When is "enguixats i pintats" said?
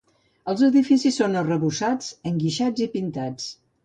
2.31-3.47